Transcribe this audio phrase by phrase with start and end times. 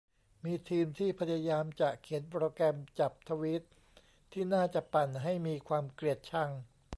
[0.43, 3.63] มีทีมที่พยายามจะเขียนโปรแกรมจับทวีต
[4.31, 6.49] ที่น่าจะปั่นให้มีความเกลียดชัง